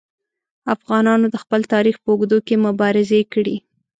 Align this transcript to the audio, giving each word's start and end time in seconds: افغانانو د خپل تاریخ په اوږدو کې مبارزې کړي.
افغانانو 0.75 1.25
د 1.29 1.35
خپل 1.43 1.61
تاریخ 1.73 1.95
په 2.03 2.09
اوږدو 2.13 2.37
کې 2.47 2.55
مبارزې 2.67 3.21
کړي. 3.33 3.57